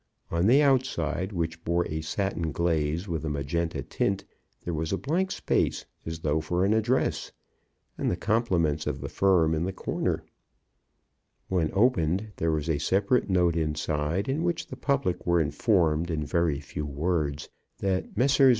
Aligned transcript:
On 0.31 0.47
the 0.47 0.63
outside, 0.63 1.31
which 1.31 1.63
bore 1.63 1.87
a 1.87 2.01
satin 2.01 2.51
glaze 2.51 3.07
with 3.07 3.23
a 3.23 3.29
magenta 3.29 3.83
tint, 3.83 4.23
there 4.63 4.73
was 4.73 4.91
a 4.91 4.97
blank 4.97 5.29
space 5.29 5.85
as 6.07 6.21
though 6.21 6.41
for 6.41 6.65
an 6.65 6.73
address, 6.73 7.31
and 7.99 8.09
the 8.09 8.15
compliments 8.15 8.87
of 8.87 8.99
the 8.99 9.09
firm 9.09 9.53
in 9.53 9.63
the 9.63 9.71
corner; 9.71 10.23
when 11.49 11.69
opened 11.75 12.31
there 12.37 12.49
was 12.51 12.67
a 12.67 12.79
separate 12.79 13.29
note 13.29 13.55
inside, 13.55 14.27
in 14.27 14.41
which 14.43 14.65
the 14.65 14.75
public 14.75 15.27
were 15.27 15.39
informed 15.39 16.09
in 16.09 16.25
very 16.25 16.59
few 16.59 16.87
words, 16.87 17.49
that 17.77 18.17
"Messrs. 18.17 18.49